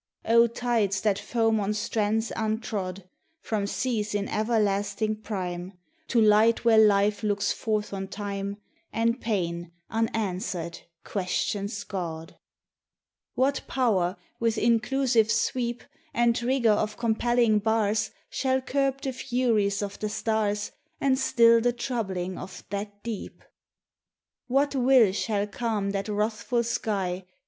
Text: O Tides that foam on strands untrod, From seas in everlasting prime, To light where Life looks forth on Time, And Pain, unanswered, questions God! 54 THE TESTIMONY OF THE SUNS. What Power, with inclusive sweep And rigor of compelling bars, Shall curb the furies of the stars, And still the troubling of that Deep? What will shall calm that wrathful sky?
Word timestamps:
O 0.25 0.47
Tides 0.47 1.01
that 1.01 1.19
foam 1.19 1.59
on 1.59 1.75
strands 1.75 2.31
untrod, 2.35 3.03
From 3.39 3.67
seas 3.67 4.15
in 4.15 4.27
everlasting 4.29 5.17
prime, 5.21 5.73
To 6.07 6.19
light 6.19 6.65
where 6.65 6.79
Life 6.79 7.21
looks 7.21 7.51
forth 7.51 7.93
on 7.93 8.07
Time, 8.07 8.57
And 8.91 9.21
Pain, 9.21 9.71
unanswered, 9.91 10.79
questions 11.03 11.83
God! 11.83 12.29
54 13.35 13.45
THE 13.45 13.51
TESTIMONY 13.51 13.51
OF 13.51 13.53
THE 13.53 13.59
SUNS. 13.59 13.67
What 13.67 13.75
Power, 13.75 14.17
with 14.39 14.57
inclusive 14.57 15.31
sweep 15.31 15.83
And 16.15 16.41
rigor 16.41 16.71
of 16.71 16.97
compelling 16.97 17.59
bars, 17.59 18.09
Shall 18.31 18.59
curb 18.59 19.01
the 19.03 19.13
furies 19.13 19.83
of 19.83 19.99
the 19.99 20.09
stars, 20.09 20.71
And 20.99 21.19
still 21.19 21.61
the 21.61 21.73
troubling 21.73 22.39
of 22.39 22.63
that 22.71 23.03
Deep? 23.03 23.43
What 24.47 24.73
will 24.73 25.11
shall 25.11 25.45
calm 25.45 25.91
that 25.91 26.07
wrathful 26.07 26.63
sky? 26.63 27.25